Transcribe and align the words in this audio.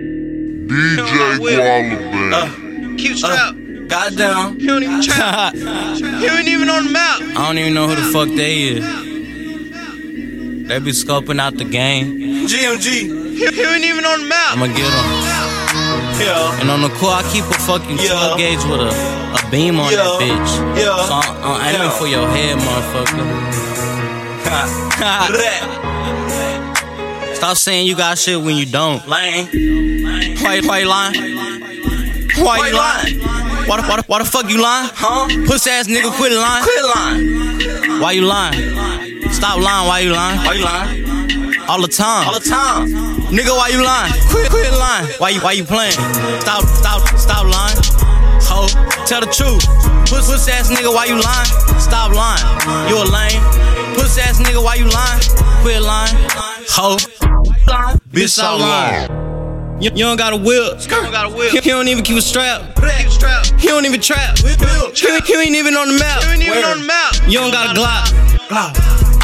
DJ 0.00 1.38
Gwalla 1.38 2.34
Uh, 2.34 2.48
cute 2.96 3.16
strap. 3.18 3.54
Goddamn. 3.86 4.58
he 4.58 4.66
don't 4.66 4.82
even 4.82 5.00
trap. 5.02 5.54
he 5.54 5.62
ain't 6.26 6.48
even 6.48 6.68
on 6.68 6.84
the 6.86 6.90
map. 6.90 7.20
I 7.20 7.46
don't 7.46 7.58
even 7.58 7.74
know 7.74 7.86
who 7.86 7.94
the 7.94 8.02
fuck 8.12 8.28
they 8.34 8.62
is. 8.74 8.84
They 10.68 10.78
be 10.80 10.90
scoping 10.90 11.38
out 11.40 11.56
the 11.58 11.64
game. 11.64 12.46
GMG. 12.48 12.86
He, 13.38 13.46
he 13.46 13.62
ain't 13.62 13.84
even 13.84 14.04
on 14.04 14.20
the 14.22 14.26
map. 14.26 14.56
I'ma 14.56 14.66
get 14.66 14.78
him. 14.78 14.90
Yeah. 16.20 16.60
And 16.60 16.70
on 16.70 16.80
the 16.82 16.88
court, 16.88 17.24
I 17.24 17.30
keep 17.32 17.44
a 17.44 17.54
fucking 17.54 17.96
12 17.98 18.00
Yeah. 18.00 18.36
gauge 18.36 18.64
with 18.64 18.80
a, 18.80 18.90
a 18.90 19.50
beam 19.50 19.78
on 19.78 19.92
Yeah. 19.92 19.98
that 19.98 20.20
bitch. 20.20 20.50
Yeah. 20.76 21.06
So 21.06 21.14
I'm, 21.14 21.36
I'm 21.44 21.60
aiming 21.68 21.82
Yeah. 21.82 21.98
for 21.98 22.06
your 22.08 22.26
head, 22.28 22.58
motherfucker. 22.58 23.24
Stop 27.44 27.58
saying 27.58 27.86
you 27.86 27.94
got 27.94 28.16
shit 28.16 28.40
when 28.40 28.56
you 28.56 28.64
don't. 28.64 29.06
Lane. 29.06 29.44
Why, 30.40 30.62
why 30.64 30.78
you 30.78 30.88
lying? 30.88 31.12
Why, 32.40 32.56
you 32.56 32.72
you 32.72 32.72
lying? 32.72 33.20
Why 33.68 33.76
the, 33.76 33.82
why, 33.84 33.96
the, 33.96 34.04
why 34.06 34.18
the 34.20 34.24
fuck 34.24 34.48
you 34.48 34.62
lying? 34.62 34.88
Huh? 34.94 35.28
Puss 35.44 35.66
ass 35.66 35.86
nigga, 35.86 36.08
quit 36.16 36.32
lying. 36.32 36.64
Quit 36.64 36.84
lying. 36.96 38.00
Why 38.00 38.12
you 38.12 38.24
lying? 38.24 39.28
Stop 39.28 39.60
lying. 39.60 39.86
Why 39.86 40.00
you 40.00 40.12
lying? 40.14 40.38
Why 40.40 40.54
you 40.54 40.64
lying? 40.64 41.60
All 41.68 41.82
the 41.82 41.88
time. 41.88 42.28
All 42.28 42.32
the 42.32 42.48
time. 42.48 42.88
Nigga, 43.28 43.52
why 43.52 43.68
you 43.68 43.84
lying? 43.84 44.14
Quit, 44.30 44.48
quit 44.48 44.72
lying. 44.72 45.06
Why 45.18 45.28
you, 45.28 45.40
why 45.42 45.52
you 45.52 45.64
playing? 45.64 46.00
Stop, 46.40 46.64
stop, 46.64 47.04
stop 47.18 47.44
lying. 47.44 47.76
Ho, 48.48 48.72
tell 49.04 49.20
the 49.20 49.28
truth. 49.28 49.60
Puss, 50.08 50.32
puss 50.32 50.48
ass 50.48 50.72
nigga, 50.72 50.88
why 50.88 51.04
you 51.04 51.20
lying? 51.20 51.50
Stop 51.78 52.16
lying. 52.16 52.40
You 52.88 52.96
a 52.96 53.04
lame. 53.04 53.44
Puss 54.00 54.16
ass 54.16 54.40
nigga, 54.40 54.64
why 54.64 54.76
you 54.76 54.88
lying? 54.88 55.20
Quit 55.60 55.82
lying. 55.82 56.16
Ho, 56.72 56.96
bitch, 58.14 58.30
stop 58.30 58.60
lying. 58.60 59.10
You, 59.82 59.90
you 59.90 60.04
don't 60.04 60.16
got 60.16 60.32
a 60.32 60.36
whip. 60.36 60.80
You 60.82 60.88
don't 60.88 61.10
got 61.10 61.32
a 61.32 61.34
whip. 61.34 61.50
He, 61.50 61.58
he 61.58 61.70
don't 61.70 61.88
even 61.88 62.04
keep 62.04 62.16
a 62.16 62.22
strap. 62.22 62.62
Keep 62.76 63.10
strap. 63.10 63.44
He 63.58 63.68
don't 63.68 63.84
even 63.84 64.00
trap. 64.00 64.38
He, 64.38 64.48
he 64.48 65.34
ain't 65.34 65.56
even 65.56 65.74
on 65.74 65.88
the 65.88 65.98
map. 65.98 66.22
He 66.22 66.30
ain't 66.30 66.42
even 66.42 66.64
on 66.64 66.78
the 66.78 66.86
map. 66.86 67.14
You 67.26 67.38
don't 67.40 67.50
got 67.50 67.76
a 67.76 67.80
Glock. 67.80 68.14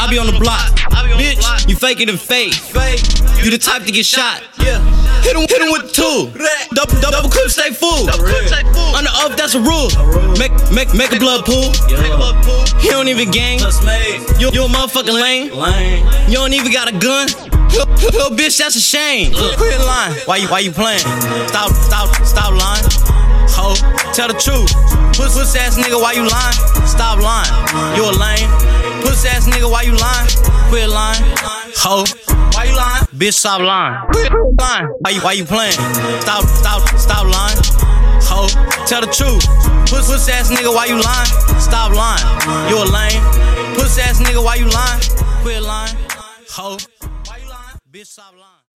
I 0.01 0.09
be 0.11 0.19
on 0.19 0.27
the 0.27 0.39
block. 0.41 0.73
I 0.93 1.07
be 1.07 1.13
on 1.13 1.19
the 1.19 1.25
Bitch, 1.25 1.39
block. 1.39 1.69
you 1.69 1.77
faking 1.77 2.09
the 2.09 2.17
fake. 2.17 2.55
Fake. 2.55 3.01
You 3.45 3.51
the 3.51 3.59
type 3.59 3.85
to 3.85 3.93
get 3.93 4.05
shot. 4.05 4.43
Yeah. 4.59 4.81
Hit 5.23 5.37
him, 5.37 5.47
hit 5.47 5.61
him 5.63 5.71
with 5.71 5.89
the 5.89 5.93
two. 5.93 6.33
Double, 6.75 7.01
double, 7.01 7.11
double 7.13 7.29
clip, 7.29 7.49
stay 7.51 7.71
full. 7.71 8.09
On 8.11 9.05
the. 9.05 9.11
Up, 9.21 9.37
that's 9.37 9.55
a 9.55 9.61
rule. 9.61 9.93
Make, 10.39 10.53
make, 10.73 10.95
make 10.95 11.13
a 11.13 11.19
blood 11.19 11.45
pool. 11.45 11.71
He 12.81 12.89
don't 12.89 13.09
even 13.09 13.31
gang. 13.31 13.61
You, 14.41 14.51
you 14.51 14.65
a 14.65 14.69
motherfucking 14.69 15.13
lame. 15.13 15.53
You 16.29 16.37
don't 16.37 16.55
even 16.55 16.73
got 16.73 16.89
a 16.89 16.99
gun. 16.99 17.29
Little, 17.71 18.35
bitch, 18.37 18.59
that's 18.59 18.77
a 18.77 18.81
shame. 18.81 19.33
Quit 19.33 19.81
lying. 19.81 20.15
Why 20.25 20.37
you, 20.39 20.49
why 20.49 20.59
you 20.61 20.73
playing? 20.73 21.07
Stop, 21.49 21.71
stop, 21.71 22.09
stop 22.25 22.53
lying. 22.53 22.85
Ho, 23.55 23.75
tell 24.13 24.29
the 24.29 24.35
truth. 24.35 24.73
Puss, 25.15 25.37
puss 25.37 25.55
ass 25.55 25.79
nigga, 25.79 26.01
why 26.01 26.13
you 26.13 26.27
lying? 26.27 26.59
Stop 26.87 27.21
lying. 27.21 27.51
You 27.95 28.09
a 28.09 28.13
lame. 28.15 28.51
Puss 29.03 29.25
ass 29.27 29.47
nigga, 29.47 29.71
why 29.71 29.83
you 29.83 29.95
lying? 29.95 30.29
Quit 30.71 30.89
lying. 30.89 31.23
Ho, 31.83 32.05
why 32.55 32.65
you 32.65 32.75
lying? 32.77 33.05
Bitch, 33.15 33.35
stop 33.35 33.61
lying. 33.61 34.01
Quit 34.11 34.33
lying. 34.59 34.87
Why 35.01 35.11
you, 35.11 35.21
why 35.21 35.33
you 35.33 35.45
playing? 35.45 35.79
Stop, 36.23 36.45
stop, 36.45 36.83
stop 36.99 37.27
lying. 37.27 37.59
Ho, 38.31 38.49
tell 38.87 39.01
the 39.01 39.11
truth. 39.13 39.47
Puss, 39.87 40.11
puss 40.11 40.29
ass 40.29 40.51
nigga, 40.51 40.75
why 40.75 40.87
you 40.87 40.99
lying? 40.99 41.31
Stop 41.61 41.93
lying. 41.95 42.23
You 42.71 42.83
a 42.83 42.87
lame. 42.87 43.23
Puss 43.77 43.99
ass 43.99 44.21
nigga, 44.21 44.43
why 44.43 44.57
you 44.57 44.67
lying? 44.67 45.01
Quit 45.43 45.63
lying. 45.63 45.95
Ho, 46.51 46.79
Bissablã. 47.91 48.70